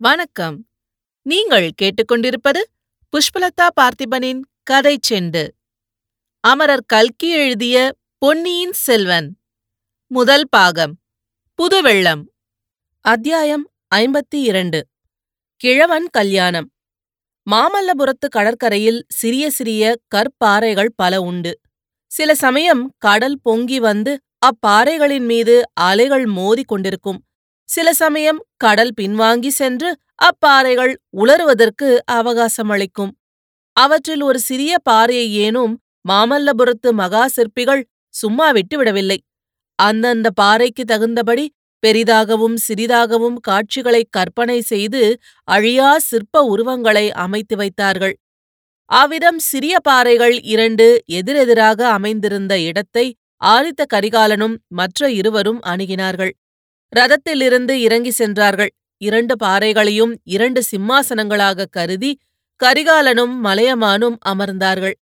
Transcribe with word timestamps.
வணக்கம். 0.00 0.68
நீங்கள் 1.22 1.70
கேட்டுக்கொண்டிருப்பது 1.82 2.60
புஷ்பலதா 3.12 3.68
பார்த்திபனின் 3.80 4.40
கதை 4.62 4.98
செண்டு. 5.10 5.48
அமரர் 6.40 6.84
கல்கி 6.86 7.30
எழுதிய 7.30 7.92
பொன்னியின் 8.18 8.72
செல்வன். 8.72 9.38
முதல் 10.06 10.48
பாகம். 10.48 10.98
புதுவெள்ளம். 11.54 12.22
அத்தியாயம் 13.00 13.70
ஐம்பத்தி 13.94 14.34
இரண்டு 14.34 14.86
கிழவன் 15.56 16.06
கல்யாணம். 16.10 16.72
மாமல்லபுரத்து 17.50 18.28
கடற்கரையில் 18.28 19.04
சிறிய 19.08 19.50
சிறிய 19.50 19.96
கற்பாறைகள் 20.14 20.88
பல 20.96 21.20
உண்டு. 21.20 21.60
சில 22.06 22.34
சமயம் 22.34 22.94
கடல் 22.98 23.38
பொங்கி 23.42 23.80
வந்து 23.80 24.20
அப்பாறைகளின் 24.46 25.26
மீது 25.26 25.62
அலைகள் 25.72 26.26
மோதிக் 26.26 26.68
கொண்டிருக்கும் 26.68 27.24
சில 27.68 27.88
சமயம் 27.92 28.40
கடல் 28.56 28.92
பின்வாங்கி 29.00 29.50
சென்று 29.52 29.88
அப்பாறைகள் 30.22 30.92
உலருவதற்கு 31.16 31.88
அவகாசம் 32.10 32.68
அளிக்கும் 32.68 33.12
அவற்றில் 33.76 34.22
ஒரு 34.22 34.38
சிறிய 34.38 34.72
பாறையை 34.82 35.26
ஏனும் 35.46 35.74
மாமல்லபுரத்து 36.08 36.90
மகா 36.92 37.24
சிற்பிகள் 37.26 37.82
சும்மா 38.14 38.46
விட்டுவிடவில்லை 38.50 39.18
அந்தந்த 39.78 40.28
பாறைக்கு 40.30 40.84
தகுந்தபடி 40.84 41.44
பெரிதாகவும் 41.82 42.56
சிறிதாகவும் 42.68 43.36
காட்சிகளை 43.40 44.02
கற்பனை 44.10 44.58
செய்து 44.62 45.02
அழியா 45.48 45.90
சிற்ப 45.98 46.42
உருவங்களை 46.44 47.04
அமைத்து 47.16 47.56
வைத்தார்கள். 47.56 48.14
அவ்விதம் 48.90 49.38
சிறிய 49.40 49.76
பாறைகள் 49.80 50.36
இரண்டு 50.44 50.86
எதிரெதிராக 51.12 51.80
அமைந்திருந்த 51.88 52.54
இடத்தை 52.60 53.06
ஆதித்த 53.46 53.82
கரிகாலனும் 53.94 54.56
மற்ற 54.72 55.10
இருவரும் 55.10 55.60
அணுகினார்கள். 55.64 56.32
ரதத்திலிருந்து 56.96 57.70
இறங்கி 57.70 58.10
சென்றார்கள். 58.10 58.72
இரண்டு 59.00 59.34
பாறைகளையும் 59.36 60.12
இரண்டு 60.24 60.62
சிம்மாசனங்களாக 60.70 61.66
கருதி 61.70 62.18
கரிகாலனும் 62.60 63.34
மலையமானும் 63.44 64.16
அமர்ந்தார்கள். 64.28 64.96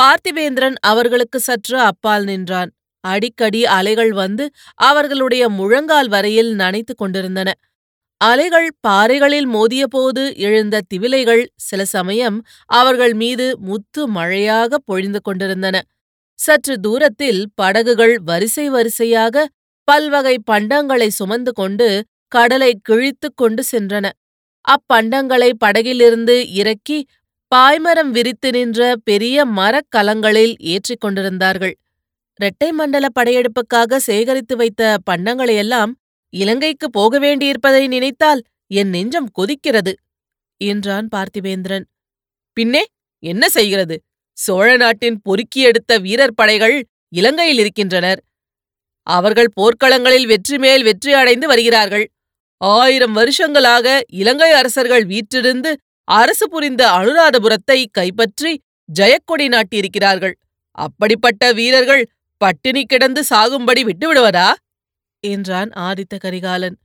பார்த்திவேந்திரன் 0.00 0.76
அவர்களுக்கு 0.80 1.38
சற்று 1.40 1.78
அப்பால் 1.80 2.24
நின்றான். 2.24 2.70
அடிக்கடி 3.04 3.64
அலைகள் 3.66 4.12
வந்து 4.12 4.44
அவர்களுடைய 4.74 5.48
முழங்கால் 5.48 6.08
வரையில் 6.08 6.50
நனைத்துக் 6.54 6.98
கொண்டிருந்தன. 6.98 7.54
அலைகள் 8.20 8.68
பாறைகளில் 8.80 9.48
மோதியபோது 9.48 10.22
எழுந்த 10.36 10.80
திவிலைகள் 10.94 11.44
சில 11.56 11.84
சமயம் 11.84 12.36
அவர்கள் 12.66 13.12
மீது 13.12 13.46
முத்து 13.58 14.08
மழையாக 14.08 14.78
பொழிந்து 14.84 15.20
கொண்டிருந்தன. 15.22 15.76
சற்று 16.38 16.74
தூரத்தில் 16.80 17.40
படகுகள் 17.54 18.14
வரிசை 18.20 18.68
வரிசையாக 18.68 19.46
பல்வகை 19.90 20.36
பண்டங்களை 20.50 21.08
சுமந்து 21.08 21.52
கொண்டு 21.52 21.86
கடலை 22.34 22.72
கிழித்துக் 22.88 23.36
கொண்டு 23.36 23.62
சென்றன. 23.72 24.06
அப்பண்டங்களை 24.64 25.50
படகிலிருந்து 25.64 26.36
இறக்கி 26.52 26.98
பாய்மரம் 27.52 28.10
விரித்து 28.10 28.48
நின்ற 28.50 28.80
பெரிய 29.04 29.44
மரக் 29.58 29.90
கலங்களில் 29.96 30.52
ஏற்றிக் 30.72 31.00
கொண்டிருந்தார்கள். 31.00 31.74
இரட்டை 32.40 32.68
மண்டல 32.72 33.06
படையெடுப்புக்காக 33.18 33.98
சேகரித்து 34.08 34.54
வைத்த 34.56 34.82
பண்டங்களையெல்லாம் 35.10 35.92
இலங்கைக்கு 36.32 36.86
போக 36.90 37.12
வேண்டியிருப்பதை 37.18 37.82
நினைத்தால் 37.86 38.40
என் 38.70 38.88
நெஞ்சம் 38.88 39.30
கொதிக்கிறது 39.38 39.92
என்றான் 40.60 41.08
பார்த்திவேந்திரன். 41.14 41.86
பின்னே 42.56 42.82
என்ன 43.22 43.44
செய்கிறது? 43.48 43.96
சோழ 44.38 44.68
நாட்டின் 44.76 45.18
பொறுக்கி 45.22 45.60
எடுத்த 45.60 45.98
வீரர் 45.98 46.34
படைகள் 46.34 46.76
இலங்கையில் 47.12 47.58
இருக்கின்றனர். 47.58 48.20
அவர்கள் 49.06 49.54
போர்க்களங்களில் 49.56 50.26
வெற்றி 50.26 50.56
மேல் 50.58 50.82
வெற்றி 50.82 51.12
அடைந்து 51.12 51.46
வருகிறார்கள். 51.46 52.06
ஆயிரம் 52.60 53.12
வருஷங்களாக 53.12 53.86
இலங்கை 54.10 54.50
அரசர்கள் 54.50 55.04
வீற்றிருந்து 55.04 55.70
அரசு 56.04 56.46
புரிந்த 56.48 56.82
அனுராதபுரத்தை 56.90 57.84
கைப்பற்றி 57.90 58.52
ஜெயக்கொடி 58.88 59.46
நாட்டியிருக்கிறார்கள். 59.48 60.34
அப்படிப்பட்ட 60.78 61.52
வீரர்கள் 61.52 62.02
பட்டினி 62.36 62.82
கிடந்து 62.84 63.20
சாகும்படி 63.30 63.82
விட்டுவிடுவதா? 63.84 64.48
என்றான் 65.24 65.70
ஆதித்த 65.78 66.14
கரிகாலன். 66.16 66.76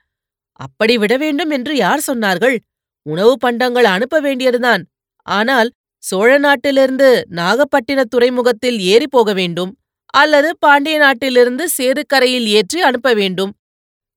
அப்படி 0.60 0.98
விட 0.98 1.18
வேண்டும் 1.18 1.50
என்று 1.50 1.76
யார் 1.76 2.04
சொன்னார்கள்? 2.08 2.58
உணவு 3.06 3.34
பண்டங்கள் 3.38 3.86
அனுப்ப 3.86 4.20
வேண்டியதுதான். 4.20 4.84
ஆனால் 5.28 5.70
சோழ 6.04 6.38
நாட்டிலிருந்து 6.38 7.10
நாகப்பட்டின 7.30 8.02
துறைமுகத்தில் 8.04 8.80
ஏறி 8.80 9.08
போக 9.08 9.34
வேண்டும். 9.34 9.72
அல்லது 10.14 10.50
பாண்டிய 10.60 10.98
நாட்டிலிருந்து 10.98 11.70
சேதுக்கரையில் 11.78 12.48
ஏற்றி 12.48 12.82
அனுப்ப 12.82 13.14
வேண்டும். 13.14 13.52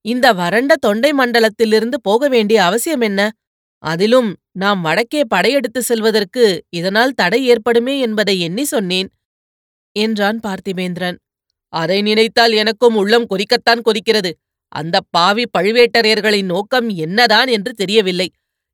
இந்த 0.01 0.33
வறண்ட 0.33 0.75
தொண்டை 0.75 1.11
மண்டலத்திலிருந்து 1.13 1.97
போக 2.01 2.27
வேண்டிய 2.27 2.63
அவசியம் 2.63 3.01
என்ன? 3.01 3.21
அதிலும் 3.83 4.29
நாம் 4.51 4.81
வடக்கே 4.81 5.21
படையெடுத்து 5.27 5.81
செல்வதற்கு 5.83 6.65
இதனால் 6.69 7.11
தடை 7.11 7.39
ஏற்படுமே 7.47 7.99
என்பதை 7.99 8.39
எண்ணி 8.39 8.63
சொன்னேன் 8.63 9.09
என்றான் 9.95 10.39
பார்த்திபேந்திரன். 10.39 11.17
அதை 11.73 12.01
நினைத்தால் 12.01 12.51
எனக்கும் 12.51 12.95
உள்ளம் 12.95 13.29
கொதிக்கத்தான் 13.29 13.83
கொதிக்கிறது. 13.85 14.31
அந்த 14.67 14.99
பாவி 15.09 15.45
பழுவேட்டரையர்களின் 15.57 16.45
நோக்கம் 16.45 16.89
என்னதான் 16.89 17.47
என்று 17.47 17.71
தெரியவில்லை. 17.73 18.27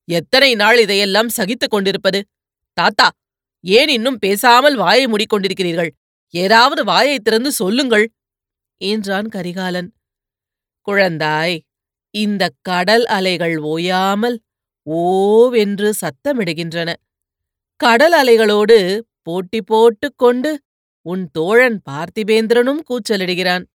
எத்தனை 0.08 0.56
நாள் 0.56 0.80
இதையெல்லாம் 0.80 1.30
சகித்துக் 1.30 1.72
கொண்டிருப்பது? 1.72 2.20
தாத்தா 2.78 3.08
ஏன் 3.64 3.88
இன்னும் 3.88 4.18
பேசாமல் 4.18 4.76
வாயை 4.76 5.06
மூடிக்கொண்டிருக்கிறீர்கள் 5.06 5.92
ஏதாவது 6.34 6.84
வாயை 6.84 7.18
திறந்து 7.20 7.52
சொல்லுங்கள் 7.52 8.06
என்றான் 8.82 9.28
கரிகாலன். 9.28 9.90
குழந்தாய் 10.88 11.56
இந்த 12.16 12.44
கடல் 12.62 13.06
அலைகள் 13.08 13.56
ஓயாமல் 13.58 14.38
ஓவென்று 14.88 15.90
சத்தமிடுகின்றன. 16.02 16.90
கடல் 17.80 18.14
அலைகளோடு 18.14 18.78
போட்டி 19.22 19.62
போட்டுக் 19.62 20.18
கொண்டு 20.18 20.52
உன் 21.06 21.24
தோழன் 21.32 21.78
பார்த்திபேந்திரனும் 21.90 22.82
கூச்சலிடுகிறான். 22.90 23.66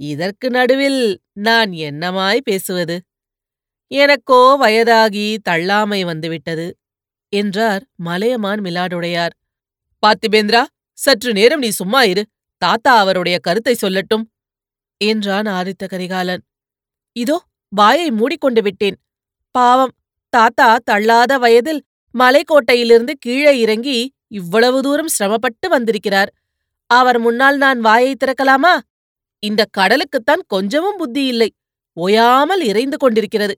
இதற்கு 0.00 0.50
நடுவில் 0.50 1.02
நான் 1.38 1.70
என்னமாய் 1.70 2.40
பேசுவது? 2.44 2.96
எனக்கோ 3.90 4.40
வயதாகி 4.58 5.26
தள்ளாமை 5.48 6.00
வந்துவிட்டது 6.04 6.66
என்றார் 7.32 7.82
மலையமான் 7.98 8.60
மிலாடுடையார். 8.60 9.34
பார்த்திபேந்திரா 10.02 10.62
சற்று 11.00 11.32
நேரம் 11.32 11.58
நீ 11.58 11.68
சும்மா 11.68 12.02
இரு. 12.02 12.26
தாத்தா 12.56 12.98
அவருடைய 12.98 13.38
கருத்தை 13.38 13.76
சொல்லட்டும். 13.82 14.24
என்றான் 14.96 15.46
ஆதித்த 15.46 15.84
கரிகாலன். 15.88 16.42
இதோ 17.12 17.36
வாயை 17.68 18.10
மூடிக்கொண்டு 18.10 18.62
விட்டேன். 18.62 18.96
பாவம் 19.50 19.94
தாத்தா 20.28 20.76
தள்ளாத 20.84 21.38
வயதில் 21.38 21.80
மலைக்கோட்டையிலிருந்து 22.18 23.10
கீழே 23.18 23.58
இறங்கி 23.58 24.12
இவ்வளவு 24.26 24.82
தூரம் 24.82 25.08
சிரமப்பட்டு 25.08 25.68
வந்திருக்கிறார். 25.68 26.30
அவர் 26.86 27.18
முன்னால் 27.18 27.56
நான் 27.56 27.80
வாயை 27.80 28.16
திறக்கலாமா? 28.16 28.78
இந்த 29.38 29.66
கடலுக்குத்தான் 29.78 30.42
கொஞ்சமும் 30.46 30.96
புத்தி 30.96 31.24
இல்லை. 31.24 31.50
ஓயாமல் 31.92 32.60
இறைந்து 32.60 32.96
கொண்டிருக்கிறது. 32.96 33.54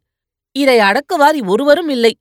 இதை 0.52 0.78
அடக்குவார் 0.78 1.46
ஒருவரும் 1.46 1.88
இல்லை. 1.88 2.12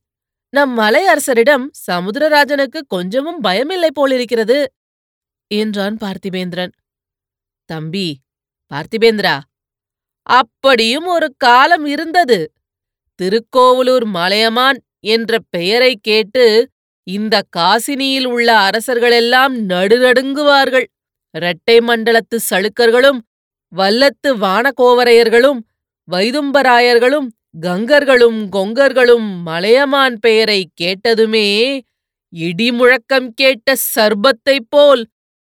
நம் 0.49 0.73
மலை 0.73 1.07
அரசரிடம் 1.07 1.65
சமுத்திரராஜனுக்கு 1.91 2.79
கொஞ்சமும் 2.88 3.43
பயமில்லை 3.43 3.89
போலிருக்கிறது. 3.93 4.57
என்றான் 5.51 5.97
பார்த்திபேந்திரன். 6.03 6.73
தம்பி 7.69 8.07
பார்த்திபேந்திரா 8.72 9.35
அப்படியும் 10.29 11.06
ஒரு 11.06 11.28
காலம் 11.38 11.85
இருந்தது. 11.85 12.39
திருக்கோவலூர் 13.19 14.06
மலையமான் 14.09 14.79
என்ற 15.06 15.39
பெயரை 15.50 15.94
கேட்டு 16.01 16.45
இந்த 17.07 17.35
காசினியில் 17.57 18.28
உள்ள 18.28 18.50
அரசர்களெல்லாம் 18.69 19.53
நடுநடுங்குவார்கள். 19.72 20.88
இரட்டை 21.35 21.78
மண்டலத்து 21.79 22.38
சளுக்கர்களும் 22.50 23.19
வல்லத்து 23.73 24.29
வானகோவரையர்களும் 24.44 25.59
வைதும்பராயர்களும் 26.07 27.28
கங்கர்களும் 27.62 28.39
கொங்கர்களும் 28.56 29.29
மலையமான் 29.44 30.18
பெயரை 30.19 30.59
கேட்டதுமே 30.81 31.48
இடி 32.33 32.71
முழக்கம் 32.71 33.30
கேட்ட 33.33 33.74
சர்பத்தைப் 33.95 34.69
போல் 34.69 35.01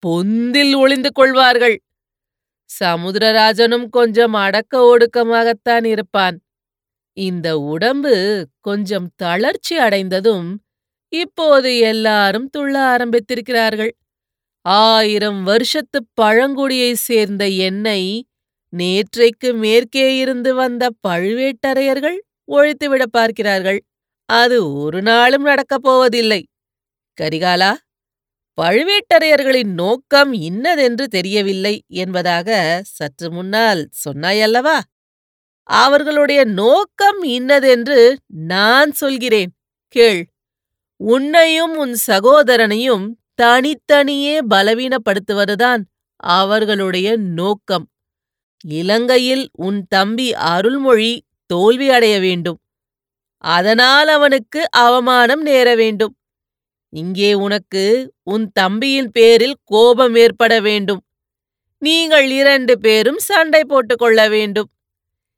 பொந்தில் 0.03 0.73
ஒளிந்து 0.75 1.11
கொள்வார்கள். 1.11 1.75
சமுத்திரராஜனும் 2.79 3.87
கொஞ்சம் 3.89 4.33
அடக்க 4.33 4.81
ஒடுக்கமாகத்தான் 4.91 5.85
இருப்பான். 5.85 6.37
இந்த 7.17 7.47
உடம்பு 7.71 8.15
கொஞ்சம் 8.59 9.07
தளர்ச்சி 9.15 9.75
அடைந்ததும் 9.77 10.49
இப்போது 11.13 11.77
எல்லாரும் 11.91 12.49
துள்ள 12.57 12.75
ஆரம்பித்திருக்கிறார்கள். 12.93 13.93
ஆயிரம் 14.65 15.43
வருஷத்து 15.43 15.99
பழங்குடியைச் 16.21 17.01
சேர்ந்த 17.07 17.47
என்னை 17.67 18.01
நேற்றைக்கு 18.73 19.49
மேற்கே 19.53 20.07
இருந்து 20.17 20.51
வந்த 20.55 20.83
பழுவேட்டரையர்கள் 21.07 22.17
ஒழித்துவிட 22.47 23.03
பார்க்கிறார்கள். 23.11 23.79
அது 24.29 24.57
ஒரு 24.73 25.01
நாளும் 25.01 25.43
நடக்கப் 25.43 25.83
போவதில்லை. 25.83 26.41
கரிகாலா 27.17 27.71
பழுவேட்டரையர்களின் 28.61 29.73
நோக்கம் 29.73 30.33
இன்னதென்று 30.33 31.07
தெரியவில்லை 31.07 31.83
என்பதாக 31.87 32.81
சற்று 32.85 33.31
முன்னால் 33.31 33.89
சொன்னாயல்லவா? 34.05 34.79
அவர்களுடைய 35.63 36.43
நோக்கம் 36.43 37.23
இன்னதென்று 37.23 38.17
நான் 38.27 38.91
சொல்கிறேன். 38.91 39.57
கேள். 39.87 40.29
உன்னையும் 40.95 41.77
உன் 41.77 41.97
சகோதரனையும் 42.07 43.05
தனித்தனியே 43.35 44.39
பலவீனப்படுத்துவதுதான் 44.49 45.81
அவர்களுடைய 46.15 47.17
நோக்கம். 47.17 47.89
இலங்கையில் 48.65 49.49
உன் 49.51 49.85
தம்பி 49.87 50.33
அருள்மொழி 50.33 51.25
தோல்வி 51.45 51.89
அடைய 51.89 52.19
வேண்டும். 52.19 52.59
அதனால் 53.37 54.07
அவனுக்கு 54.07 54.71
அவமானம் 54.71 55.41
நேர 55.41 55.75
வேண்டும். 55.75 56.17
இங்கே 56.93 57.33
உனக்கு 57.33 58.13
உன் 58.23 58.51
தம்பியின் 58.51 59.11
பேரில் 59.11 59.55
கோபம் 59.63 60.15
ஏற்பட 60.15 60.59
வேண்டும். 60.59 61.01
நீங்கள் 61.77 62.29
இரண்டு 62.31 62.79
பேரும் 62.79 63.17
சண்டை 63.17 63.61
போட்டுக் 63.67 63.97
கொள்ள 63.97 64.29
வேண்டும். 64.29 64.69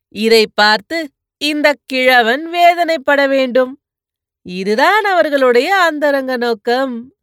இதை 0.10 0.48
பார்த்து 0.54 1.10
இந்த 1.38 1.75
கிழவன் 1.86 2.54
வேதனைப்பட 2.54 3.28
வேண்டும். 3.28 3.81
இதுதான் 4.42 5.04
அவர்களுடைய 5.04 5.75
அந்தரங்க 5.75 6.38
நோக்கம். 6.38 7.13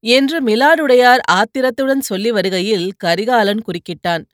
என்று 0.00 0.42
மிலாடுடையார் 0.42 1.18
ஆத்திரத்துடன் 1.30 2.00
சொல்லி 2.00 2.30
வருகையில் 2.30 2.92
கரிகாலன் 2.96 3.62
குறுக்கிட்டான். 3.62 4.24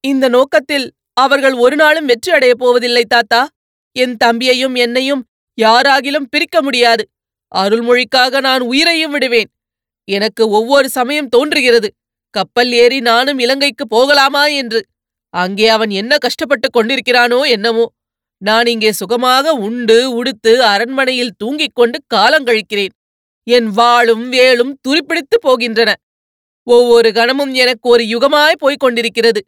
இந்த 0.00 0.28
நோக்கத்தில் 0.28 0.92
அவர்கள் 1.12 1.52
ஒரு 1.52 1.76
நாளும் 1.76 2.06
வெற்றி 2.06 2.32
அடையப் 2.32 2.58
போவதில்லை 2.58 3.04
தாத்தா. 3.04 3.48
என் 3.92 4.16
தம்பியையும் 4.24 4.74
என்னையும் 4.74 5.26
யாராகிலும் 5.62 6.28
பிரிக்க 6.30 6.62
முடியாது. 6.62 7.08
அருள்மொழிக்காக 7.54 8.40
நான் 8.40 8.60
உயிரையும் 8.60 9.10
விடுவேன். 9.10 9.50
எனக்கு 10.04 10.48
ஒவ்வொரு 10.48 10.88
சமயம் 10.88 11.28
தோன்றுகிறது. 11.28 11.94
கப்பல் 12.30 12.72
ஏறி 12.72 13.00
நானும் 13.00 13.38
இலங்கைக்கு 13.38 13.86
போகலாமா 13.86 14.46
என்று. 14.46 14.86
அங்கே 15.30 15.68
அவன் 15.68 15.90
என்ன 15.90 16.16
கஷ்டப்பட்டுக் 16.18 16.76
கொண்டிருக்கிறானோ 16.76 17.48
என்னமோ. 17.48 17.92
நான் 18.38 18.66
இங்கே 18.66 18.92
சுகமாக 18.92 19.52
உண்டு 19.52 20.10
உடுத்து 20.12 20.62
அரண்மனையில் 20.62 21.34
தூங்கிக் 21.38 21.74
கொண்டு 21.74 22.02
காலங்கழிக்கிறேன் 22.14 22.94
என் 23.42 23.66
வாளும் 23.66 24.28
வேலும் 24.28 24.80
துருப்பிடித்துப் 24.88 25.48
போகின்றன. 25.48 25.92
ஒவ்வொரு 26.62 27.12
கணமும் 27.12 27.52
எனக்கு 27.54 27.88
ஒரு 27.88 28.04
யுகமாய் 28.04 28.58
போய்க் 28.58 28.80
கொண்டிருக்கிறது. 28.80 29.46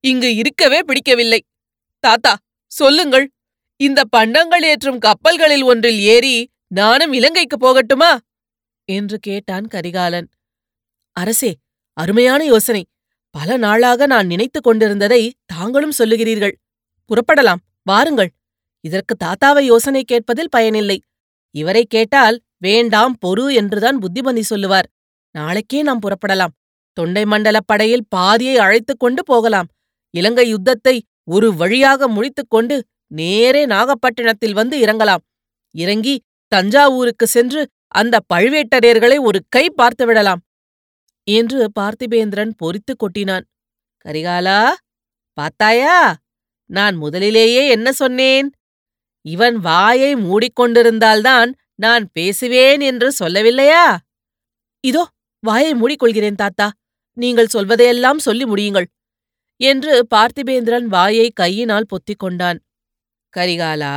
இங்கு 0.00 0.34
இருக்கவே 0.34 0.78
பிடிக்கவில்லை. 0.78 1.44
தாத்தா 2.00 2.36
சொல்லுங்கள். 2.66 3.30
இந்த 3.76 4.04
பண்டங்கள் 4.04 4.62
ஏற்றும் 4.62 4.98
கப்பல்களில் 4.98 5.62
ஒன்றில் 5.62 6.00
ஏறி 6.00 6.48
நானும் 6.70 7.12
இலங்கைக்கு 7.12 7.56
போகட்டுமா? 7.56 8.18
என்று 8.84 9.18
கேட்டான் 9.18 9.66
கரிகாலன். 9.66 10.28
அரசே 11.12 11.54
அருமையான 11.92 12.44
யோசனை. 12.44 12.86
பல 13.30 13.56
நாளாக 13.56 14.06
நான் 14.06 14.26
நினைத்துக் 14.26 14.62
கொண்டிருந்ததை 14.62 15.34
தாங்களும் 15.46 15.92
சொல்லுகிறீர்கள். 15.98 16.52
புறப்படலாம் 17.04 17.62
வாருங்கள். 17.82 18.32
இதற்கு 18.80 19.16
தாத்தாவை 19.24 19.60
யோசனை 19.60 20.04
கேட்பதில் 20.04 20.48
பயனில்லை. 20.48 21.02
இவரை 21.50 21.84
கேட்டால் 21.84 22.40
வேண்டாம் 22.56 23.16
பொறு 23.26 23.54
என்றுதான் 23.54 23.98
புத்திமதி 23.98 24.42
சொல்லுவார். 24.42 24.90
நாளைக்கே 25.30 25.82
நாம் 25.82 26.00
புறப்படலாம். 26.00 26.54
தொண்டை 26.92 27.22
மண்டலப் 27.22 27.66
படையில் 27.66 28.06
பாதியை 28.08 28.56
அழைத்துக் 28.56 28.98
கொண்டு 28.98 29.24
போகலாம். 29.24 29.66
இலங்கை 30.10 30.48
யுத்தத்தை 30.48 31.06
ஒரு 31.24 31.54
வழியாக 31.54 32.08
முடித்துக் 32.08 32.50
கொண்டு 32.50 32.84
நேரே 33.06 33.66
நாகப்பட்டினத்தில் 33.66 34.52
வந்து 34.52 34.80
இறங்கலாம். 34.80 35.22
இறங்கி 35.70 36.22
தஞ்சாவூருக்கு 36.52 37.26
சென்று 37.26 37.60
அந்த 37.94 38.16
பழுவேட்டரையர்களை 38.34 39.18
ஒரு 39.20 39.38
கை 39.48 39.64
பார்த்துவிடலாம் 39.70 40.42
என்று 41.28 41.60
பார்த்திபேந்திரன் 41.80 42.52
பொறித்துக் 42.56 43.00
கொட்டினான். 43.02 43.44
கரிகாலா 44.04 44.60
பார்த்தாயா? 45.38 45.96
நான் 46.70 46.96
முதலிலேயே 46.96 47.62
என்ன 47.68 47.88
சொன்னேன்? 47.92 48.48
இவன் 49.26 49.56
வாயை 49.58 50.10
மூடிக்கொண்டிருந்தால்தான் 50.16 51.50
நான் 51.74 52.04
பேசுவேன் 52.12 52.80
என்று 52.80 53.08
சொல்லவில்லையா? 53.18 53.84
இதோ 54.84 55.02
வாயை 55.42 55.72
மூடிக்கொள்கிறேன் 55.74 56.34
தாத்தா 56.34 56.66
நீங்கள் 57.18 57.52
சொல்வதையெல்லாம் 57.54 58.18
சொல்லி 58.18 58.44
முடியுங்கள் 58.44 58.88
என்று 59.60 60.06
பார்த்திபேந்திரன் 60.14 60.86
வாயை 60.86 61.28
கையினால் 61.30 61.88
பொத்திக் 61.88 62.18
கொண்டான். 62.18 62.58
கரிகாலா 63.34 63.94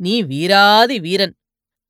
நீ 0.00 0.14
வீராதி 0.22 0.96
வீரன் 1.00 1.34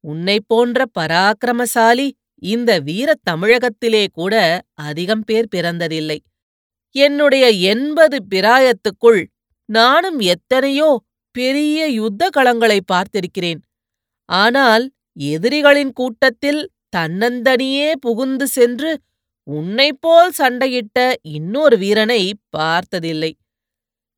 உன்னைப் 0.05 0.45
போன்ற 0.47 0.85
பராக்கிரமசாலி 0.99 2.09
இந்த 2.43 2.81
வீரத் 2.81 3.25
தமிழகத்திலே 3.25 4.05
கூட 4.13 4.35
அதிகம் 4.81 5.25
பேர் 5.25 5.49
பிறந்ததில்லை. 5.57 6.19
என்னுடைய 6.95 7.45
எண்பது 7.51 8.17
பிராயத்துக்குள் 8.35 9.23
நானும் 9.69 10.19
எத்தனையோ 10.19 10.91
பெரிய 11.35 11.87
யுத்த 11.91 12.29
களங்களை 12.37 12.79
பார்த்திருக்கிறேன். 12.93 13.61
ஆனால் 14.29 14.85
எதிரிகளின் 15.19 15.93
கூட்டத்தில் 15.93 16.63
தன்னந்தனியே 16.97 17.93
புகுந்து 18.01 18.47
சென்று 18.47 18.91
உன்னைப்போல் 19.47 20.33
சண்டையிட்ட 20.39 20.99
இன்னொரு 21.23 21.77
வீரனை 21.79 22.23
பார்த்ததில்லை. 22.51 23.33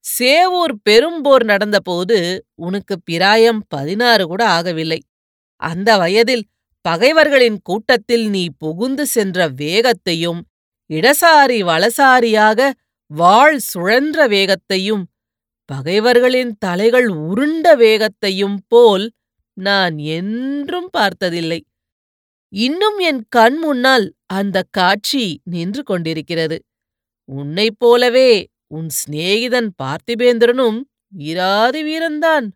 சேவூர் 0.04 0.75
பெரும்போர் 0.90 1.44
நடந்தபோது 1.44 2.19
உனக்கு 2.54 2.94
பிராயம் 3.04 3.62
பதினாறு 3.69 4.26
கூட 4.26 4.42
ஆகவில்லை. 4.48 5.00
அந்த 5.64 5.90
வயதில் 5.96 6.44
பகைவர்களின் 6.84 7.58
கூட்டத்தில் 7.62 8.26
நீ 8.28 8.44
புகுந்து 8.58 9.05
சென்ற 9.06 9.49
வேகத்தையும் 9.56 10.40
இடசாரி 10.90 11.58
வலசாரியாக 11.62 12.70
வாழ் 13.11 13.58
சுழன்ற 13.70 14.26
வேகத்தையும் 14.28 15.05
பகைவர்களின் 15.70 16.52
தலைகள் 16.58 17.08
உருண்ட 17.28 17.66
வேகத்தையும் 17.76 18.58
போல் 18.69 19.06
நான் 19.56 19.96
என்றும் 20.16 20.88
பார்த்ததில்லை. 20.90 21.61
இன்னும் 22.52 22.99
என் 23.00 23.22
கண் 23.28 23.56
முன்னால் 23.56 24.06
அந்த 24.31 24.56
காட்சி 24.70 25.25
நின்று 25.44 25.82
கொண்டிருக்கிறது. 25.82 26.56
உன்னைப் 27.28 27.78
போலவே 27.78 28.31
உன் 28.69 28.90
சிநேகிதன் 28.99 29.70
பார்த்திபேந்திரனும் 29.82 30.78
வீராதி 31.12 31.82
வீரன்தான். 31.82 32.46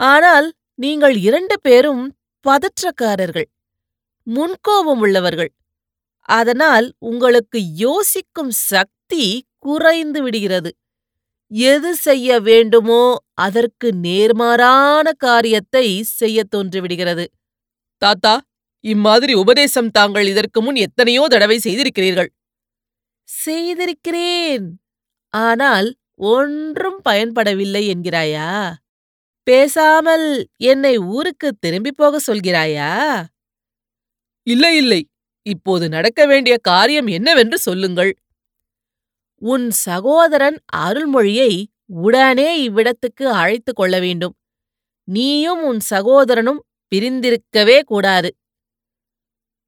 ஆனால் 0.00 0.48
நீங்கள் 0.82 1.16
இரண்டு 1.20 1.56
பேரும் 1.60 2.04
பதற்றக்காரர்கள் 2.44 3.48
முன்கோபம் 4.26 5.00
உள்ளவர்கள். 5.04 5.50
அதனால் 6.28 6.86
உங்களுக்கு 7.02 7.58
யோசிக்கும் 7.84 8.52
சக்தி 8.70 9.24
குறைந்து 9.58 10.20
விடுகிறது. 10.22 10.70
எது 11.50 11.90
செய்ய 11.96 12.40
வேண்டுமோ 12.40 13.02
அதற்கு 13.38 13.88
நேர்மாறான 14.02 15.06
காரியத்தை 15.18 15.86
செய்யத் 16.02 16.52
தோன்றிவிடுகிறது 16.54 17.24
தாத்தா 18.02 18.34
இம்மாதிரி 18.84 19.34
உபதேசம் 19.34 19.90
தாங்கள் 19.90 20.26
இதற்கு 20.26 20.60
முன் 20.62 20.78
எத்தனையோ 20.86 21.24
தடவை 21.28 21.58
செய்திருக்கிறீர்கள். 21.58 22.30
செய்திருக்கிறேன். 23.28 24.66
ஆனால் 25.34 25.88
ஒன்றும் 26.30 26.98
பயன்படவில்லை 27.08 27.82
என்கிறாயா? 27.94 28.48
பேசாமல் 29.46 30.26
என்னை 30.56 30.98
ஊருக்கு 30.98 31.48
திரும்பிப் 31.60 31.96
போக 31.96 32.18
சொல்கிறாயா? 32.26 32.90
இல்லை 34.46 34.76
இல்லை. 34.76 35.00
இப்போது 35.46 35.88
நடக்க 35.88 36.26
வேண்டிய 36.26 36.56
காரியம் 36.62 37.06
என்னவென்று 37.06 37.58
சொல்லுங்கள். 37.58 38.12
உன் 39.42 39.70
சகோதரன் 39.70 40.58
அருள்மொழியை 40.76 41.52
உடனே 41.86 42.68
இவ்விடத்துக்கு 42.68 43.24
அழைத்துக் 43.32 43.76
கொள்ள 43.76 44.00
வேண்டும். 44.00 44.34
நீயும் 45.08 45.62
உன் 45.62 45.80
சகோதரனும் 45.80 46.60
பிரிந்திருக்கவே 46.92 47.80
கூடாது. 47.82 48.30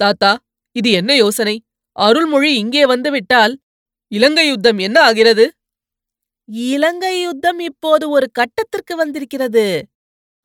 தாத்தா 0.00 0.32
இது 0.76 0.90
என்ன 0.90 1.16
யோசனை? 1.16 1.56
அருள்மொழி 1.96 2.54
இங்கே 2.54 2.86
வந்துவிட்டால் 2.86 3.52
இலங்கை 4.12 4.46
யுத்தம் 4.48 4.78
என்ன 4.78 5.00
ஆகிறது? 5.00 5.44
இலங்கை 6.48 7.22
யுத்தம் 7.22 7.58
இப்போது 7.58 8.04
ஒரு 8.08 8.26
கட்டத்திற்கு 8.38 8.94
வந்திருக்கிறது. 8.96 9.66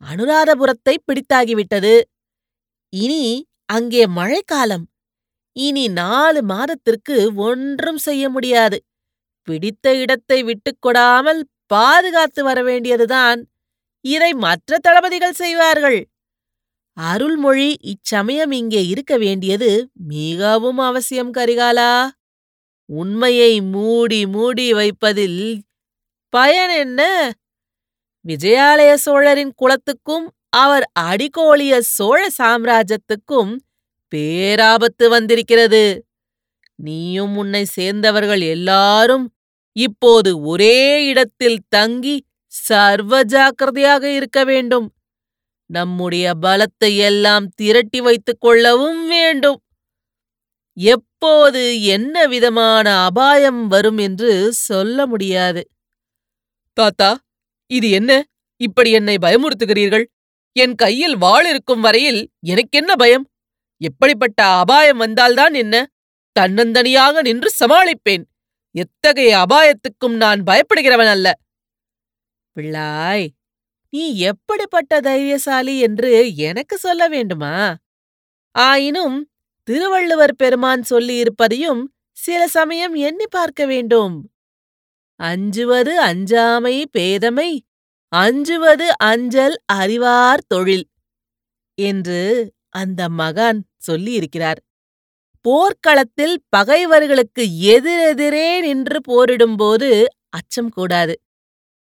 அனுராதபுரத்தை 0.04 0.96
பிடித்தாகிவிட்டது. 1.06 1.96
இனி 2.94 3.24
அங்கே 3.66 4.04
மழைக்காலம். 4.08 4.86
இனி 5.56 5.88
நாலு 5.88 6.44
மாதத்திற்கு 6.44 7.16
ஒன்றும் 7.36 7.98
செய்ய 7.98 8.30
முடியாது. 8.30 8.78
பிடித்த 9.48 9.96
இடத்தை 9.96 10.44
விட்டுக் 10.44 10.82
கொடாமல் 10.88 11.42
பாதுகாத்து 11.66 12.42
வர 12.44 12.60
வேண்டியதுதான் 12.64 13.40
இதை 14.06 14.32
மற்ற 14.34 14.78
தளபதிகள் 14.82 15.34
செய்வார்கள். 15.34 16.00
அருள்மொழி 16.98 17.70
இச்சமயம் 17.82 18.52
இங்கே 18.52 18.82
இருக்க 18.88 19.18
வேண்டியது 19.18 19.70
மிகவும் 20.08 20.78
அவசியம் 20.78 21.34
கரிகாலா. 21.34 21.94
உண்மையை 22.90 23.62
மூடி 23.62 24.22
மூடி 24.28 24.74
வைப்பதில் 24.74 25.42
பயன் 26.30 26.70
என்ன? 26.70 27.02
விஜயாலய 28.26 28.94
சோழரின் 28.94 29.54
குலத்துக்கும் 29.56 30.32
அவர் 30.50 30.92
அடிகோளிய 31.00 31.80
சோழ 31.80 32.28
சாம்ராஜ்யத்துக்கும் 32.38 33.52
பேராபத்து 34.16 35.10
வந்திருக்கிறது. 35.10 36.06
நீயும் 36.76 37.38
உன்னை 37.38 37.66
சேர்ந்தவர்கள் 37.66 38.42
எல்லாரும் 38.42 39.26
இப்போது 39.72 40.42
ஒரே 40.42 41.06
இடத்தில் 41.06 41.60
தங்கி 41.70 42.26
சர்வ 42.48 43.24
ஜாக்கிரதையாக 43.24 44.12
இருக்க 44.12 44.44
வேண்டும். 44.44 44.88
நம்முடைய 45.66 46.34
பலத்தை 46.42 46.98
எல்லாம் 46.98 47.48
திரட்டி 47.48 48.02
வைத்துக் 48.02 48.42
கொள்ளவும் 48.42 49.08
வேண்டும். 49.08 49.60
எப்போது 50.74 51.84
என்ன 51.84 52.28
விதமான 52.28 53.04
அபாயம் 53.04 53.68
வரும் 53.68 53.98
என்று 53.98 54.54
சொல்ல 54.54 55.08
முடியாது. 55.08 55.62
தாத்தா 56.82 57.10
இது 57.72 57.88
என்ன? 57.90 58.12
இப்படி 58.62 58.90
என்னை 58.92 59.16
பயமுறுத்துகிறீர்கள்? 59.22 60.06
என் 60.56 60.76
கையில் 60.76 61.16
வாள் 61.18 61.48
இருக்கும் 61.50 61.82
வரையில் 61.82 62.22
எனக்கென்ன 62.46 62.92
பயம்? 62.96 63.26
எப்படிப்பட்ட 63.82 64.40
அபாயம் 64.62 64.98
வந்தால்தான் 64.98 65.54
என்ன? 65.54 65.76
தன்னந்தனியாக 66.36 67.22
நின்று 67.22 67.50
சமாளிப்பேன். 67.62 68.24
எத்தகைய 68.76 69.32
அபாயத்துக்கும் 69.44 70.16
நான் 70.16 70.42
பயப்படுகிறவன் 70.44 71.12
அல்ல. 71.16 71.28
பிள்ளாய் 72.56 73.28
நீ 73.94 74.04
எப்படிப்பட்ட 74.22 75.00
தைரியசாலி 75.00 75.76
என்று 75.80 76.10
எனக்கு 76.50 76.76
சொல்ல 76.78 77.04
வேண்டுமா? 77.08 77.54
ஆயினும் 78.56 79.18
திருவள்ளுவர் 79.68 80.36
பெருமான் 80.36 80.84
சொல்லியிருப்பதையும் 80.90 81.82
சில 82.18 82.42
சமயம் 82.48 82.96
எண்ணி 83.08 83.28
பார்க்க 83.30 83.66
வேண்டும். 83.66 84.16
அஞ்சுவது 85.20 85.94
அஞ்சாமை 86.02 86.76
பேதமை 86.98 87.50
அஞ்சுவது 88.14 88.88
அஞ்சல் 89.04 89.56
அறிவார் 89.74 90.44
தொழில் 90.48 90.86
என்று 91.78 92.22
அந்த 92.76 93.02
மகான் 93.18 93.60
சொல்லியிருக்கிறார். 93.88 94.60
போர்க்களத்தில் 95.46 96.36
பகைவர்களுக்கு 96.50 97.44
எதிரெதிரே 97.76 98.50
நின்று 98.62 99.00
போரிடும்போது 99.08 99.90
அச்சம் 100.30 100.70
கூடாது. 100.70 101.16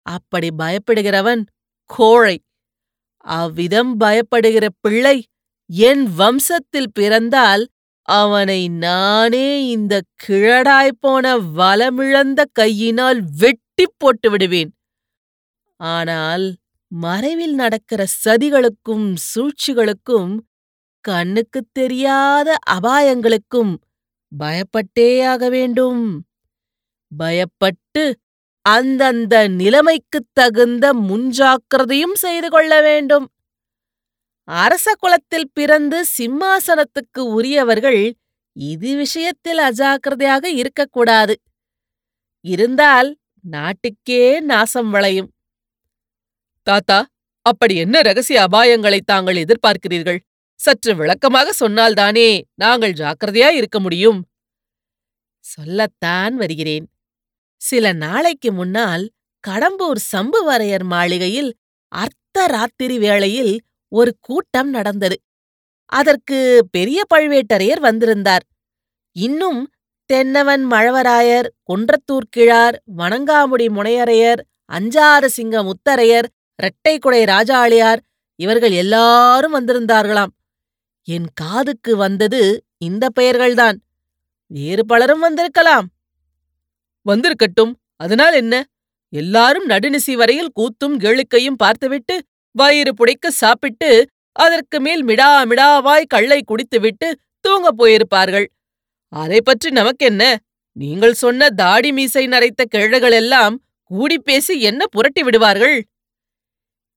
அப்படி 0.05 0.49
பயப்படுகிறவன் 0.57 1.43
கோழை 1.89 2.37
அவ்விதம் 3.25 3.93
பயப்படுகிற 3.99 4.65
பிள்ளை 4.81 5.17
என் 5.69 6.05
வம்சத்தில் 6.17 6.93
பிறந்தால் 6.93 7.63
அவனை 8.07 8.69
நானே 8.69 9.67
இந்த 9.67 10.01
கிழடாய்ப்போன 10.27 11.39
வலமிழந்த 11.57 12.43
கையினால் 12.51 13.23
வெட்டிப் 13.37 13.93
போட்டு 13.97 14.29
விடுவேன். 14.29 14.75
ஆனால் 15.77 16.55
மறைவில் 16.87 17.55
நடக்கிற 17.55 18.05
சதிகளுக்கும் 18.25 19.15
சூழ்ச்சிகளுக்கும் 19.35 20.39
கண்ணுக்குத் 21.01 21.69
தெரியாத 21.71 22.55
அபாயங்களுக்கும் 22.69 23.75
பயப்பட்டேயாக 24.39 25.49
வேண்டும். 25.49 26.25
பயப்பட்டு 27.17 28.15
அந்தந்த 28.61 29.47
நிலைமைக்குத் 29.47 30.29
தகுந்த 30.33 30.93
முன்ஜாக்கிரதையும் 30.93 32.13
செய்து 32.13 32.49
கொள்ள 32.49 32.81
வேண்டும். 32.81 33.31
அரச 34.47 34.93
குலத்தில் 34.99 35.51
பிறந்து 35.53 36.05
சிம்மாசனத்துக்கு 36.17 37.21
உரியவர்கள் 37.37 38.01
இது 38.55 38.95
விஷயத்தில் 38.95 39.57
அஜாக்கிரதையாக 39.57 40.45
இருக்கக்கூடாது. 40.45 41.35
இருந்தால் 42.45 43.09
நாட்டுக்கே 43.45 44.39
நாசம் 44.39 44.89
விளையும். 44.89 45.29
தாத்தா 46.67 46.99
அப்படி 47.41 47.75
என்ன 47.75 48.01
ரகசிய 48.01 48.47
அபாயங்களை 48.47 48.99
தாங்கள் 49.05 49.35
எதிர்பார்க்கிறீர்கள்? 49.35 50.19
சற்று 50.59 50.95
விளக்கமாக 50.95 51.53
சொன்னால்தானே 51.59 52.29
நாங்கள் 52.55 52.93
ஜாக்கிரதையா 52.93 53.49
இருக்க 53.51 53.79
முடியும்? 53.79 54.19
சொல்லத்தான் 55.45 56.35
வருகிறேன். 56.35 56.85
சில 57.61 57.93
நாளைக்கு 57.93 58.51
முன்னால் 58.51 59.03
கடம்பூர் 59.47 60.01
சம்புவரையர் 60.11 60.83
மாளிகையில் 60.83 61.51
அர்த்த 61.91 62.45
ராத்திரி 62.47 62.97
வேளையில் 62.97 63.53
ஒரு 63.87 64.17
கூட்டம் 64.21 64.69
நடந்தது. 64.69 65.21
அதற்கு 65.85 66.67
பெரிய 66.71 67.03
பழுவேட்டரையர் 67.15 67.79
வந்திருந்தார். 67.79 68.43
இன்னும் 69.11 69.71
தென்னவன் 70.05 70.71
மழவராயர் 70.71 71.47
குன்றத்தூர் 71.63 72.27
கிழார் 72.29 72.83
வணங்காமுடி 72.97 73.69
முனையரையர் 73.69 74.39
அஞ்சாறு 74.71 75.25
சிங்க 75.25 75.63
முத்தரையர் 75.63 76.25
இரட்டைக்குடை 76.63 77.23
ராஜாளியார் 77.25 77.99
இவர்கள் 78.35 78.71
எல்லாரும் 78.71 79.55
வந்திருந்தார்களாம். 79.55 80.33
என் 81.03 81.25
காதுக்கு 81.33 81.95
வந்தது 81.95 82.63
இந்த 82.77 83.07
பெயர்கள்தான். 83.19 83.77
வேறு 84.47 84.85
பலரும் 84.85 85.19
வந்திருக்கலாம். 85.19 85.87
வந்திருக்கட்டும். 87.09 87.73
அதனால் 87.95 88.33
என்ன? 88.33 88.63
எல்லாரும் 89.09 89.69
நடுநிசி 89.69 90.13
வரையில் 90.13 90.51
கூத்தும் 90.55 90.97
கேளிக்கையும் 90.97 91.57
பார்த்துவிட்டு 91.57 92.23
வயிறு 92.57 92.93
புடைக்க 92.93 93.27
சாப்பிட்டு 93.27 94.07
அதற்கு 94.31 94.79
மேல் 94.79 95.05
மிடா 95.05 95.41
மிடாவாய் 95.45 96.05
கள்ளை 96.07 96.43
குடித்துவிட்டு 96.43 97.17
தூங்கப் 97.39 97.83
போயிருப்பார்கள். 97.83 98.45
அதை 99.09 99.41
பற்றி 99.41 99.69
நமக்கென்ன? 99.69 100.37
நீங்கள் 100.71 101.13
சொன்ன 101.13 101.49
தாடி 101.49 101.91
மீசை 101.91 102.27
நரைத்த 102.27 102.65
கிழடுகள் 102.65 103.11
எல்லாம் 103.11 103.61
கூடி 103.83 104.19
பேசி 104.19 104.61
என்ன 104.61 104.87
புரட்டி 104.87 105.23
விடுவார்கள்? 105.23 105.85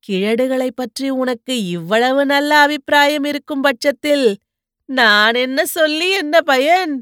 கிழடுகளைப் 0.09 0.76
பற்றி 0.76 1.11
உனக்கு 1.11 1.67
இவ்வளவு 1.67 2.26
நல்ல 2.26 2.59
அபிப்பிராயம் 2.59 3.25
இருக்கும் 3.25 3.61
பட்சத்தில் 3.61 4.37
நான் 4.85 5.35
என்ன 5.35 5.64
சொல்லி 5.67 6.11
என்ன 6.11 6.40
பயன்? 6.40 6.95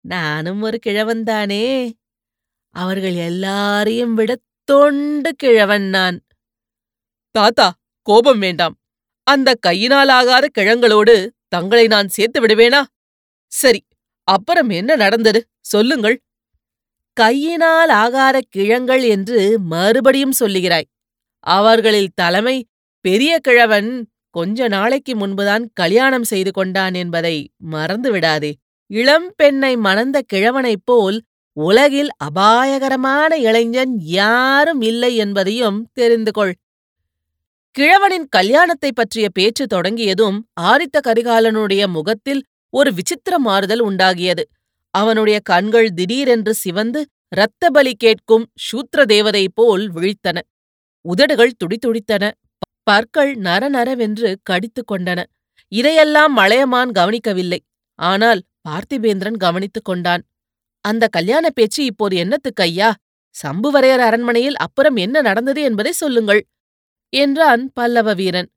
நானும் 0.00 0.62
ஒரு 0.62 0.78
கிழவன்தானே 0.86 1.92
அவர்கள் 2.74 3.14
எல்லாரையும் 3.14 4.14
விட 4.14 4.36
தொண்டு 4.64 5.34
கிழவன் 5.34 5.88
நான். 5.88 6.20
தாத்தா 7.34 7.66
கோபம் 8.06 8.38
வேண்டாம். 8.38 8.74
அந்த 9.26 9.50
கையினாலாகாத 9.66 10.44
கிழங்களோடு 10.58 11.14
தங்களை 11.48 11.86
நான் 11.86 12.08
சேர்த்து 12.08 12.38
விடுவேனா? 12.46 12.80
சரி 13.52 13.80
அப்புறம் 14.28 14.70
என்ன 14.70 14.96
நடந்தது? 14.96 15.40
சொல்லுங்கள். 15.64 16.16
கையினால் 17.16 17.88
ஆகாத 17.88 18.36
கிழங்கள் 18.48 19.02
என்று 19.02 19.58
மறுபடியும் 19.72 20.38
சொல்லுகிறாய். 20.40 20.88
அவர்களில் 21.46 22.14
தலைமை 22.14 22.56
பெரிய 23.04 23.32
கிழவன் 23.38 23.90
கொஞ்ச 24.30 24.68
நாளைக்கு 24.68 25.12
முன்புதான் 25.16 25.64
கல்யாணம் 25.74 26.24
செய்து 26.24 26.50
கொண்டான் 26.50 26.94
என்பதை 26.94 27.36
மறந்து 27.56 28.10
விடாதே. 28.10 28.52
இளம் 28.90 29.28
பெண்ணை 29.36 29.76
மணந்த 29.76 30.18
கிழவனைப் 30.32 30.84
போல் 30.84 31.18
உலகில் 31.56 32.10
அபாயகரமான 32.24 33.36
இளைஞன் 33.38 33.94
யாரும் 33.98 34.80
இல்லை 34.80 35.12
என்பதையும் 35.16 35.80
தெரிந்து 35.92 36.32
கொள். 36.32 36.54
கிழவனின் 37.78 38.28
கல்யாணத்தைப் 38.36 38.94
பற்றிய 38.94 39.28
பேச்சு 39.28 39.66
தொடங்கியதும் 39.66 40.48
ஆரித்த 40.60 40.98
கரிகாலனுடைய 41.06 41.88
முகத்தில் 41.88 42.44
ஒரு 42.70 42.94
விசித்திர 42.94 43.38
மாறுதல் 43.38 43.78
உண்டாகியது. 43.78 44.48
அவனுடைய 44.90 45.40
கண்கள் 45.42 45.90
திடீரென்று 45.90 46.54
சிவந்து 46.54 47.06
இரத்த 47.28 47.70
பலி 47.70 47.94
கேட்கும் 47.94 48.50
சூத்திர 48.54 49.04
தேவதை 49.04 49.48
போல் 49.54 49.92
விழித்தன. 49.92 50.40
உதடுகள் 51.00 51.52
துடிதுடித்தன. 51.56 52.30
பற்கள் 52.82 53.34
நரநரவென்று 53.36 54.34
கடித்துக் 54.42 54.92
கொண்டன. 54.92 55.24
இதையெல்லாம் 55.68 56.32
மலையமான் 56.32 56.92
கவனிக்கவில்லை. 56.92 57.62
ஆனால் 57.94 58.42
பார்த்திபேந்திரன் 58.68 59.36
கவனித்துக் 59.36 59.84
கொண்டான். 59.84 60.22
அந்த 60.80 61.08
கல்யாண 61.08 61.50
பேச்சு 61.50 61.84
இப்போது 61.84 62.16
என்னத்துக்கு 62.16 62.62
ஐயா? 62.62 62.94
சம்புவரையர் 63.46 64.04
அரண்மனையில் 64.08 64.56
அப்புறம் 64.56 64.96
என்ன 64.96 65.20
நடந்தது 65.20 65.62
என்பதை 65.62 65.92
சொல்லுங்கள். 65.92 66.46
என்றான் 67.12 67.62
பல்லவ 67.72 68.14
வீரன் 68.14 68.48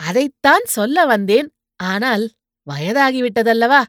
அதைத்தான் 0.00 0.64
சொல்ல 0.66 1.06
வந்தேன். 1.06 1.48
ஆனால் 1.80 2.24
வயதாகிவிட்டதல்லவா? 2.66 3.82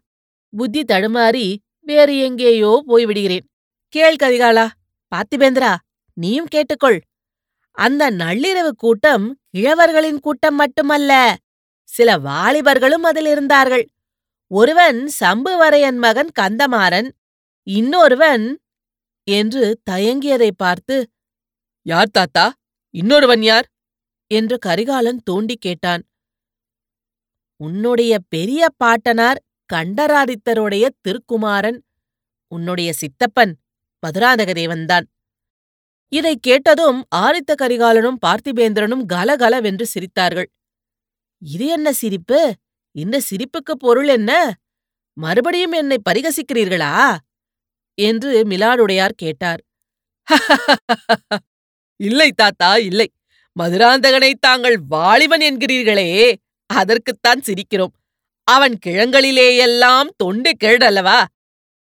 புத்தி 0.53 0.81
தடுமாறி 0.83 1.47
வேறு 1.87 2.13
எங்கேயோ 2.17 2.71
போய்விடுகிறேன். 2.87 3.45
கேள் 3.93 4.21
கரிகாலா 4.23 4.65
பார்த்திபேந்திரா 5.11 5.71
நீயும் 6.17 6.51
கேட்டுக்கொள். 6.51 6.99
அந்த 7.77 8.03
நள்ளிரவு 8.11 8.71
கூட்டம் 8.77 9.25
கிழவர்களின் 9.49 10.19
கூட்டம் 10.19 10.55
மட்டுமல்ல 10.55 11.11
சில 11.89 12.09
வாலிபர்களும் 12.19 13.05
அதில் 13.05 13.25
இருந்தார்கள். 13.25 13.85
ஒருவன் 14.51 14.99
சம்புவரையன் 15.19 15.97
மகன் 15.97 16.31
கந்தமாறன் 16.39 17.09
இன்னொருவன் 17.67 18.45
என்று 19.27 19.63
தயங்கியதை 19.91 20.49
பார்த்து 20.57 20.95
யார் 21.85 22.13
தாத்தா? 22.13 22.45
இன்னொருவன் 22.93 23.41
யார்? 23.41 23.67
என்று 24.27 24.57
கரிகாலன் 24.57 25.21
தோண்டி 25.23 25.55
கேட்டான். 25.55 26.03
உன்னுடைய 27.57 28.17
பெரிய 28.29 28.67
பாட்டனார் 28.77 29.43
கண்டராதித்தருடைய 29.73 30.87
திருக்குமாரன் 31.01 31.83
உன்னுடைய 32.47 32.93
சித்தப்பன் 32.93 33.57
மதுராந்தகதேவன்தான் 34.03 35.05
இதைக் 36.11 36.41
கேட்டதும் 36.41 37.05
ஆதித்த 37.15 37.53
கரிகாலனும் 37.61 38.15
பார்த்திபேந்திரனும் 38.25 39.05
கலகலவென்று 39.05 39.85
சிரித்தார்கள். 39.93 40.45
இது 41.37 41.67
என்ன 41.67 41.93
சிரிப்பு? 41.93 42.55
இந்த 42.91 43.21
சிரிப்புக்கு 43.29 43.75
பொருள் 43.79 44.07
என்ன? 44.07 44.53
மறுபடியும் 45.13 45.71
என்னை 45.71 45.97
பரிகசிக்கிறீர்களா? 46.09 47.17
என்று 47.93 48.43
மிலாடுடையார் 48.43 49.15
கேட்டார். 49.15 49.61
இல்லை 52.03 52.31
தாத்தா 52.31 52.77
இல்லை. 52.77 53.11
மதுராந்தகனை 53.59 54.33
தாங்கள் 54.39 54.77
வாலிபன் 54.89 55.41
என்கிறீர்களே 55.41 56.35
அதற்குத்தான் 56.73 57.41
சிரிக்கிறோம். 57.45 57.93
அவன் 58.43 58.75
கிழங்களிலேயெல்லாம் 58.85 60.09
தொண்டு 60.17 60.51
கிழடல்லவா 60.63 61.19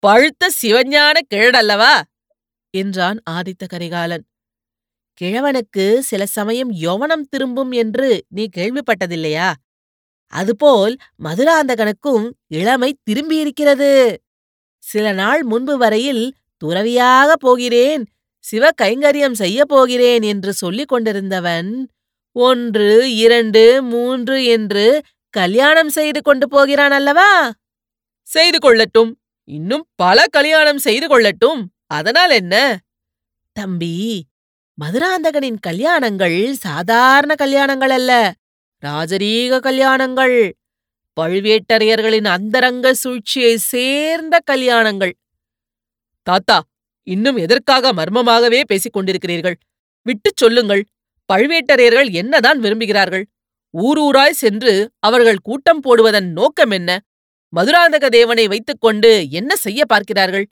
பழுத்த 0.04 0.50
சிவஞான 0.62 1.16
கிழடல்லவா 1.34 1.94
என்றான் 2.74 3.20
ஆதித்த 3.30 3.64
கரிகாலன். 3.68 4.24
கிழவனுக்கு 5.22 6.00
சில 6.00 6.26
சமயம் 6.26 6.72
யவனம் 6.72 7.26
திரும்பும் 7.30 7.72
என்று 7.72 8.26
நீ 8.28 8.50
கேள்விப்பட்டதில்லையா? 8.58 9.54
அதுபோல் 10.34 10.96
மதுராந்தகனுக்கும் 11.24 12.26
இளமை 12.48 12.90
திரும்பியிருக்கிறது. 13.06 14.16
சில 14.84 15.12
நாள் 15.12 15.44
முன்பு 15.44 15.78
வரையில் 15.78 16.36
துறவியாக 16.58 17.36
போகிறேன். 17.36 18.04
சிவ 18.48 18.70
கைங்கரியம் 18.82 19.32
செய்யப் 19.32 19.68
போகிறேன் 19.68 20.22
என்று 20.22 20.54
சொல்லிக் 20.54 20.88
கொண்டிருந்தவன் 20.88 21.88
ஒன்று 22.36 23.16
இரண்டு 23.16 23.64
மூன்று 23.84 24.46
என்று 24.46 25.02
கல்யாணம் 25.30 25.90
செய்து 25.90 26.22
கொண்டு 26.22 26.46
போகிறான் 26.50 26.92
அல்லவா? 26.92 27.52
செய்து 28.28 28.58
கொள்ளட்டும். 28.58 29.12
இன்னும் 29.48 29.86
பல 29.96 30.26
கல்யாணம் 30.28 30.78
செய்து 30.78 31.08
கொள்ளட்டும். 31.08 31.62
அதனால் 31.88 32.30
என்ன? 32.30 32.56
தம்பி 33.56 33.96
மதுராந்தகனின் 34.78 35.60
கல்யாணங்கள் 35.68 36.54
சாதாரண 36.54 37.34
கல்யாணங்கள் 37.34 37.90
அல்ல. 37.90 38.34
ராஜரீக 38.84 39.60
கல்யாணங்கள். 39.60 40.38
பழுவேட்டரையர்களின் 41.18 42.28
அந்தரங்க 42.28 42.94
சூழ்ச்சியை 42.94 43.58
சேர்ந்த 43.58 44.40
கல்யாணங்கள். 44.52 45.14
தாத்தா 46.28 46.58
இன்னும் 47.08 47.38
எதற்காக 47.38 47.94
மர்மமாகவே 47.94 48.62
பேசிக் 48.68 48.96
கொண்டிருக்கிறீர்கள்? 48.98 49.58
விட்டுச் 50.06 50.38
சொல்லுங்கள். 50.38 50.84
பழுவேட்டரையர்கள் 51.30 52.10
என்னதான் 52.12 52.60
விரும்புகிறார்கள்? 52.60 53.26
ஊர் 53.74 54.00
ஊராய் 54.00 54.40
சென்று 54.44 54.74
அவர்கள் 55.00 55.40
கூட்டம் 55.44 55.80
போடுவதன் 55.80 56.30
நோக்கம் 56.32 56.72
என்ன? 56.72 56.90
மதுராந்தக 57.54 58.06
தேவனை 58.10 58.48
வைத்துக் 58.48 58.82
கொண்டு 58.82 59.30
என்ன 59.30 59.56
செய்ய 59.56 59.86
பார்க்கிறார்கள்? 59.86 60.46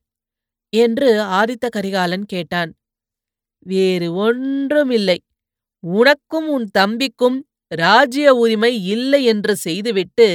என்று 0.74 1.10
ஆதித்த 1.40 1.66
கரிகாலன் 1.70 2.26
கேட்டான். 2.26 2.72
வேறு 3.66 4.14
ஒன்றுமில்லை. 4.16 5.20
உனக்கும் 5.84 6.48
உன் 6.48 6.68
தம்பிக்கும் 6.78 7.38
ராஜ்ய 7.72 8.34
உரிமை 8.34 8.84
இல்லை 8.86 9.24
என்று 9.24 9.56
செய்துவிட்டு 9.56 10.28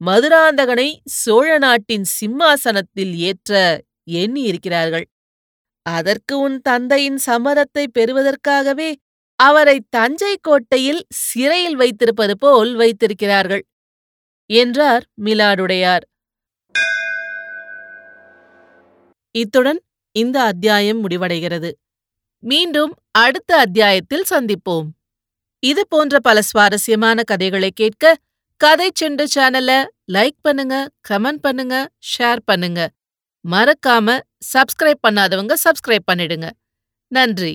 மதுராந்தகனை 0.00 0.88
சோழ 1.04 1.58
நாட்டின் 1.58 2.04
சிம்மாசனத்தில் 2.04 3.14
ஏற்ற 3.18 3.52
எண்ணி 4.02 4.42
இருக்கிறார்கள் 4.42 5.06
அதற்கு 5.96 6.34
உன் 6.38 6.58
தந்தையின் 6.60 7.20
சம்மதத்தை 7.26 7.84
பெறுவதற்காகவே 7.98 8.90
அவரை 9.38 9.76
தஞ்சை 9.96 10.34
கோட்டையில் 10.40 11.02
சிறையில் 11.24 11.76
வைத்திருப்பது 11.76 12.34
போல் 12.38 12.72
வைத்திருக்கிறார்கள் 12.74 13.64
என்றார் 14.50 15.04
மிலாடுடையார். 15.24 16.04
இத்துடன் 19.34 19.80
இந்த 20.16 20.36
அத்தியாயம் 20.42 21.00
முடிவடைகிறது. 21.04 21.70
மீண்டும் 22.42 22.92
அடுத்த 23.24 23.50
அத்தியாயத்தில் 23.56 24.28
சந்திப்போம். 24.30 24.88
இது 25.62 25.82
போன்ற 25.88 26.18
பல 26.18 26.38
சுவாரஸ்யமான 26.42 27.22
கதைகளை 27.22 27.70
கேட்க 27.70 28.14
கதை 28.60 28.88
செண்டு 29.00 29.24
சேனலை 29.34 29.78
லைக் 30.12 30.38
பண்ணுங்க 30.42 30.76
கமெண்ட் 31.08 31.42
பண்ணுங்க 31.46 31.76
ஷேர் 32.12 32.42
பண்ணுங்க. 32.44 32.80
மறக்காம 33.48 34.18
சப்ஸ்கிரைப் 34.54 35.02
பண்ணாதவங்க 35.06 35.54
சப்ஸ்கிரைப் 35.64 36.08
பண்ணிடுங்க. 36.10 36.48
நன்றி. 37.12 37.54